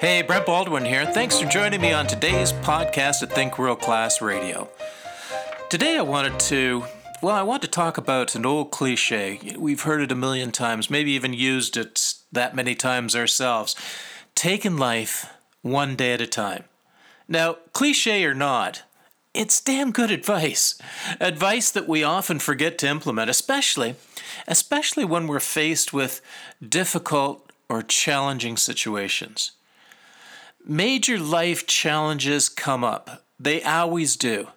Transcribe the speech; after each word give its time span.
Hey, 0.00 0.22
Brent 0.22 0.46
Baldwin 0.46 0.84
here. 0.84 1.04
Thanks 1.06 1.40
for 1.40 1.48
joining 1.48 1.80
me 1.80 1.92
on 1.92 2.06
today's 2.06 2.52
podcast 2.52 3.20
at 3.24 3.32
Think 3.32 3.58
World 3.58 3.80
Class 3.80 4.22
Radio. 4.22 4.68
Today 5.70 5.98
I 5.98 6.02
wanted 6.02 6.38
to, 6.38 6.84
well, 7.20 7.34
I 7.34 7.42
want 7.42 7.62
to 7.62 7.68
talk 7.68 7.98
about 7.98 8.36
an 8.36 8.46
old 8.46 8.70
cliche. 8.70 9.56
We've 9.58 9.82
heard 9.82 10.00
it 10.00 10.12
a 10.12 10.14
million 10.14 10.52
times, 10.52 10.88
maybe 10.88 11.10
even 11.10 11.32
used 11.32 11.76
it 11.76 12.14
that 12.30 12.54
many 12.54 12.76
times 12.76 13.16
ourselves. 13.16 13.74
Taking 14.36 14.76
life 14.76 15.32
one 15.62 15.96
day 15.96 16.12
at 16.12 16.20
a 16.20 16.28
time. 16.28 16.62
Now, 17.26 17.54
cliche 17.72 18.24
or 18.24 18.34
not, 18.34 18.84
it's 19.34 19.60
damn 19.60 19.90
good 19.90 20.12
advice. 20.12 20.80
Advice 21.18 21.72
that 21.72 21.88
we 21.88 22.04
often 22.04 22.38
forget 22.38 22.78
to 22.78 22.88
implement, 22.88 23.30
especially 23.30 23.96
especially 24.46 25.04
when 25.04 25.26
we're 25.26 25.40
faced 25.40 25.92
with 25.92 26.20
difficult 26.66 27.50
or 27.68 27.82
challenging 27.82 28.56
situations. 28.56 29.52
Major 30.70 31.18
life 31.18 31.66
challenges 31.66 32.50
come 32.50 32.84
up. 32.84 33.24
They 33.40 33.62
always 33.62 34.16
do. 34.16 34.48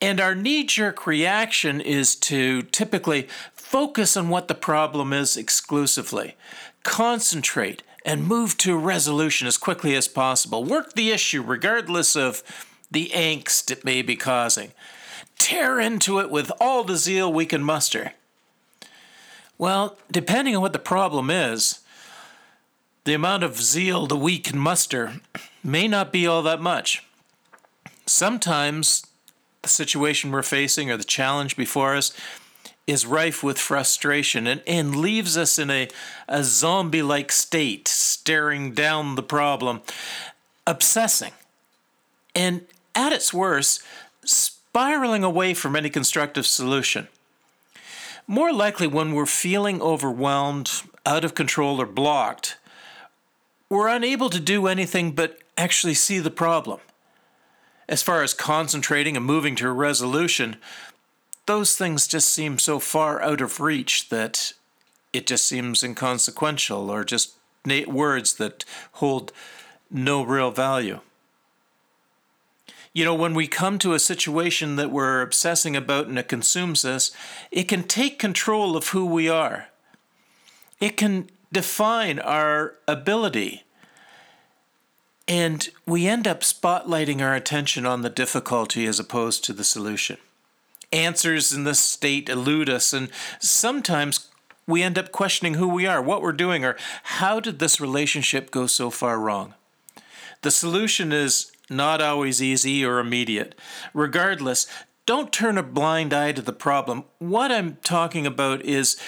And 0.00 0.20
our 0.20 0.36
knee 0.36 0.62
jerk 0.62 1.04
reaction 1.04 1.80
is 1.80 2.14
to 2.16 2.62
typically 2.62 3.26
focus 3.52 4.16
on 4.16 4.28
what 4.28 4.46
the 4.46 4.54
problem 4.54 5.12
is 5.12 5.36
exclusively, 5.36 6.36
concentrate, 6.84 7.82
and 8.04 8.24
move 8.24 8.56
to 8.58 8.78
resolution 8.78 9.48
as 9.48 9.58
quickly 9.58 9.96
as 9.96 10.06
possible. 10.06 10.62
Work 10.62 10.92
the 10.92 11.10
issue 11.10 11.42
regardless 11.42 12.14
of 12.14 12.44
the 12.88 13.10
angst 13.12 13.72
it 13.72 13.84
may 13.84 14.02
be 14.02 14.14
causing. 14.14 14.70
Tear 15.40 15.80
into 15.80 16.20
it 16.20 16.30
with 16.30 16.52
all 16.60 16.84
the 16.84 16.96
zeal 16.96 17.32
we 17.32 17.46
can 17.46 17.64
muster. 17.64 18.12
Well, 19.58 19.98
depending 20.08 20.54
on 20.54 20.62
what 20.62 20.72
the 20.72 20.78
problem 20.78 21.30
is, 21.30 21.80
the 23.06 23.14
amount 23.14 23.44
of 23.44 23.62
zeal 23.62 24.08
that 24.08 24.16
we 24.16 24.36
can 24.36 24.58
muster 24.58 25.20
may 25.62 25.86
not 25.86 26.12
be 26.12 26.26
all 26.26 26.42
that 26.42 26.60
much. 26.60 27.04
Sometimes 28.04 29.06
the 29.62 29.68
situation 29.68 30.32
we're 30.32 30.42
facing 30.42 30.90
or 30.90 30.96
the 30.96 31.04
challenge 31.04 31.56
before 31.56 31.94
us 31.94 32.12
is 32.84 33.06
rife 33.06 33.44
with 33.44 33.58
frustration 33.58 34.48
and, 34.48 34.60
and 34.66 34.96
leaves 34.96 35.36
us 35.36 35.56
in 35.56 35.70
a, 35.70 35.88
a 36.28 36.42
zombie 36.42 37.00
like 37.00 37.30
state, 37.30 37.86
staring 37.86 38.72
down 38.72 39.14
the 39.14 39.22
problem, 39.22 39.82
obsessing, 40.66 41.32
and 42.34 42.62
at 42.96 43.12
its 43.12 43.32
worst, 43.32 43.82
spiraling 44.24 45.22
away 45.22 45.54
from 45.54 45.76
any 45.76 45.90
constructive 45.90 46.44
solution. 46.44 47.06
More 48.26 48.52
likely, 48.52 48.88
when 48.88 49.12
we're 49.12 49.26
feeling 49.26 49.80
overwhelmed, 49.80 50.82
out 51.04 51.24
of 51.24 51.36
control, 51.36 51.80
or 51.80 51.86
blocked, 51.86 52.56
we're 53.68 53.88
unable 53.88 54.30
to 54.30 54.40
do 54.40 54.66
anything 54.66 55.12
but 55.12 55.38
actually 55.56 55.94
see 55.94 56.18
the 56.18 56.30
problem. 56.30 56.80
As 57.88 58.02
far 58.02 58.22
as 58.22 58.34
concentrating 58.34 59.16
and 59.16 59.24
moving 59.24 59.56
to 59.56 59.68
a 59.68 59.72
resolution, 59.72 60.56
those 61.46 61.76
things 61.76 62.06
just 62.06 62.28
seem 62.28 62.58
so 62.58 62.78
far 62.78 63.22
out 63.22 63.40
of 63.40 63.60
reach 63.60 64.08
that 64.08 64.52
it 65.12 65.26
just 65.26 65.44
seems 65.44 65.82
inconsequential 65.82 66.90
or 66.90 67.04
just 67.04 67.34
words 67.86 68.34
that 68.34 68.64
hold 68.92 69.32
no 69.90 70.22
real 70.22 70.50
value. 70.50 71.00
You 72.92 73.04
know, 73.04 73.14
when 73.14 73.34
we 73.34 73.46
come 73.46 73.78
to 73.80 73.92
a 73.92 73.98
situation 73.98 74.76
that 74.76 74.90
we're 74.90 75.20
obsessing 75.20 75.76
about 75.76 76.06
and 76.06 76.18
it 76.18 76.28
consumes 76.28 76.84
us, 76.84 77.10
it 77.50 77.64
can 77.64 77.82
take 77.82 78.18
control 78.18 78.76
of 78.76 78.88
who 78.88 79.04
we 79.04 79.28
are. 79.28 79.68
It 80.80 80.96
can 80.96 81.28
define 81.56 82.18
our 82.18 82.74
ability 82.86 83.64
and 85.26 85.70
we 85.86 86.06
end 86.06 86.28
up 86.28 86.42
spotlighting 86.42 87.22
our 87.22 87.34
attention 87.34 87.86
on 87.86 88.02
the 88.02 88.10
difficulty 88.10 88.84
as 88.84 89.00
opposed 89.00 89.42
to 89.44 89.54
the 89.54 89.64
solution. 89.64 90.18
Answers 90.92 91.54
in 91.54 91.64
this 91.64 91.80
state 91.80 92.28
elude 92.28 92.68
us, 92.68 92.92
and 92.92 93.08
sometimes 93.40 94.28
we 94.66 94.82
end 94.82 94.98
up 94.98 95.12
questioning 95.12 95.54
who 95.54 95.66
we 95.66 95.86
are, 95.86 96.02
what 96.02 96.20
we're 96.20 96.32
doing, 96.32 96.62
or 96.62 96.76
how 97.02 97.40
did 97.40 97.58
this 97.58 97.80
relationship 97.80 98.50
go 98.50 98.66
so 98.66 98.90
far 98.90 99.18
wrong? 99.18 99.54
The 100.42 100.50
solution 100.50 101.10
is 101.10 101.50
not 101.70 102.02
always 102.02 102.42
easy 102.42 102.84
or 102.84 102.98
immediate. 102.98 103.54
Regardless, 103.94 104.66
don't 105.06 105.32
turn 105.32 105.56
a 105.56 105.62
blind 105.62 106.12
eye 106.12 106.32
to 106.32 106.42
the 106.42 106.52
problem. 106.52 107.04
What 107.18 107.50
I'm 107.50 107.78
talking 107.84 108.26
about 108.26 108.62
is 108.62 109.00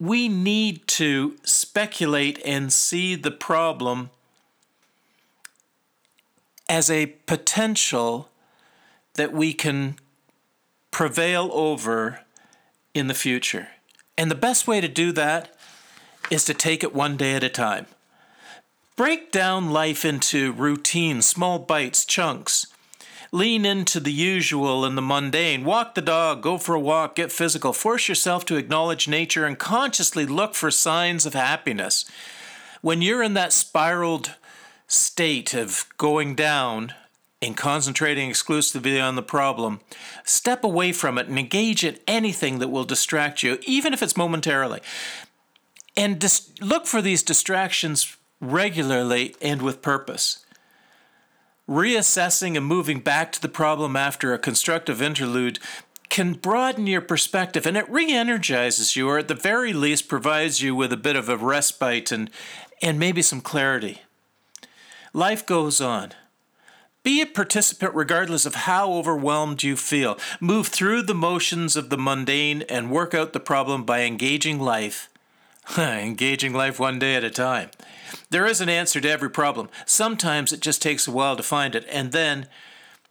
we 0.00 0.28
need 0.28 0.86
to 0.88 1.36
speculate 1.44 2.40
and 2.42 2.72
see 2.72 3.14
the 3.14 3.30
problem 3.30 4.08
as 6.70 6.90
a 6.90 7.06
potential 7.26 8.30
that 9.14 9.32
we 9.32 9.52
can 9.52 9.96
prevail 10.90 11.50
over 11.52 12.20
in 12.94 13.08
the 13.08 13.14
future. 13.14 13.68
And 14.16 14.30
the 14.30 14.34
best 14.36 14.66
way 14.66 14.80
to 14.80 14.88
do 14.88 15.12
that 15.12 15.54
is 16.30 16.46
to 16.46 16.54
take 16.54 16.82
it 16.82 16.94
one 16.94 17.18
day 17.18 17.34
at 17.34 17.44
a 17.44 17.50
time. 17.50 17.86
Break 18.96 19.30
down 19.30 19.70
life 19.70 20.04
into 20.04 20.52
routine, 20.52 21.20
small 21.20 21.58
bites, 21.58 22.04
chunks. 22.06 22.66
Lean 23.32 23.64
into 23.64 24.00
the 24.00 24.12
usual 24.12 24.84
and 24.84 24.98
the 24.98 25.02
mundane. 25.02 25.64
Walk 25.64 25.94
the 25.94 26.02
dog, 26.02 26.42
go 26.42 26.58
for 26.58 26.74
a 26.74 26.80
walk, 26.80 27.16
get 27.16 27.30
physical. 27.30 27.72
Force 27.72 28.08
yourself 28.08 28.44
to 28.46 28.56
acknowledge 28.56 29.06
nature 29.06 29.46
and 29.46 29.58
consciously 29.58 30.26
look 30.26 30.54
for 30.54 30.70
signs 30.70 31.26
of 31.26 31.34
happiness. 31.34 32.04
When 32.80 33.02
you're 33.02 33.22
in 33.22 33.34
that 33.34 33.52
spiraled 33.52 34.34
state 34.88 35.54
of 35.54 35.84
going 35.96 36.34
down 36.34 36.94
and 37.40 37.56
concentrating 37.56 38.28
exclusively 38.28 39.00
on 39.00 39.14
the 39.14 39.22
problem, 39.22 39.80
step 40.24 40.64
away 40.64 40.92
from 40.92 41.16
it 41.16 41.28
and 41.28 41.38
engage 41.38 41.84
in 41.84 41.98
anything 42.08 42.58
that 42.58 42.68
will 42.68 42.84
distract 42.84 43.44
you, 43.44 43.58
even 43.62 43.94
if 43.94 44.02
it's 44.02 44.16
momentarily. 44.16 44.80
And 45.96 46.18
dis- 46.18 46.50
look 46.60 46.86
for 46.86 47.00
these 47.00 47.22
distractions 47.22 48.16
regularly 48.40 49.36
and 49.40 49.62
with 49.62 49.82
purpose. 49.82 50.44
Reassessing 51.70 52.56
and 52.56 52.66
moving 52.66 52.98
back 52.98 53.30
to 53.30 53.40
the 53.40 53.48
problem 53.48 53.94
after 53.94 54.34
a 54.34 54.40
constructive 54.40 55.00
interlude 55.00 55.60
can 56.08 56.32
broaden 56.32 56.88
your 56.88 57.00
perspective 57.00 57.64
and 57.64 57.76
it 57.76 57.88
re 57.88 58.12
energizes 58.12 58.96
you, 58.96 59.08
or 59.08 59.18
at 59.18 59.28
the 59.28 59.36
very 59.36 59.72
least, 59.72 60.08
provides 60.08 60.60
you 60.60 60.74
with 60.74 60.92
a 60.92 60.96
bit 60.96 61.14
of 61.14 61.28
a 61.28 61.36
respite 61.36 62.10
and, 62.10 62.28
and 62.82 62.98
maybe 62.98 63.22
some 63.22 63.40
clarity. 63.40 64.02
Life 65.12 65.46
goes 65.46 65.80
on. 65.80 66.10
Be 67.04 67.20
a 67.20 67.26
participant 67.26 67.94
regardless 67.94 68.46
of 68.46 68.56
how 68.56 68.92
overwhelmed 68.92 69.62
you 69.62 69.76
feel. 69.76 70.18
Move 70.40 70.66
through 70.66 71.02
the 71.02 71.14
motions 71.14 71.76
of 71.76 71.88
the 71.88 71.96
mundane 71.96 72.62
and 72.62 72.90
work 72.90 73.14
out 73.14 73.32
the 73.32 73.38
problem 73.38 73.84
by 73.84 74.00
engaging 74.00 74.58
life. 74.58 75.08
engaging 75.78 76.52
life 76.52 76.78
one 76.78 76.98
day 76.98 77.14
at 77.14 77.24
a 77.24 77.30
time. 77.30 77.70
There 78.30 78.46
is 78.46 78.60
an 78.60 78.68
answer 78.68 79.00
to 79.00 79.10
every 79.10 79.30
problem. 79.30 79.68
Sometimes 79.86 80.52
it 80.52 80.60
just 80.60 80.82
takes 80.82 81.06
a 81.06 81.12
while 81.12 81.36
to 81.36 81.42
find 81.42 81.74
it, 81.74 81.86
and 81.90 82.12
then, 82.12 82.48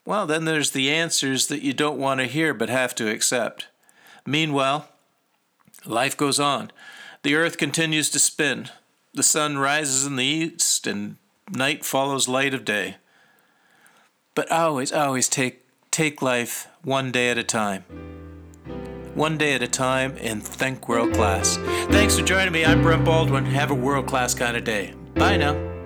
well, 0.05 0.25
then 0.25 0.45
there's 0.45 0.71
the 0.71 0.89
answers 0.89 1.47
that 1.47 1.61
you 1.61 1.73
don't 1.73 1.99
want 1.99 2.19
to 2.19 2.25
hear 2.25 2.53
but 2.53 2.69
have 2.69 2.95
to 2.95 3.09
accept. 3.09 3.67
Meanwhile, 4.25 4.87
life 5.85 6.17
goes 6.17 6.39
on. 6.39 6.71
The 7.23 7.35
earth 7.35 7.57
continues 7.57 8.09
to 8.11 8.19
spin. 8.19 8.69
The 9.13 9.23
sun 9.23 9.57
rises 9.57 10.05
in 10.05 10.15
the 10.15 10.25
east 10.25 10.87
and 10.87 11.17
night 11.51 11.83
follows 11.83 12.27
light 12.27 12.53
of 12.53 12.65
day. 12.65 12.97
But 14.35 14.51
always, 14.51 14.91
always 14.91 15.27
take 15.27 15.65
take 15.91 16.21
life 16.21 16.67
one 16.83 17.11
day 17.11 17.29
at 17.29 17.37
a 17.37 17.43
time. 17.43 18.08
One 19.15 19.37
day 19.37 19.53
at 19.53 19.61
a 19.61 19.67
time 19.67 20.15
and 20.21 20.43
think 20.43 20.87
world 20.87 21.13
class. 21.13 21.57
Thanks 21.91 22.17
for 22.17 22.25
joining 22.25 22.53
me. 22.53 22.65
I'm 22.65 22.81
Brent 22.81 23.05
Baldwin. 23.05 23.45
Have 23.45 23.71
a 23.71 23.75
world 23.75 24.07
class 24.07 24.33
kind 24.33 24.55
of 24.55 24.63
day. 24.63 24.93
Bye 25.15 25.37
now. 25.37 25.78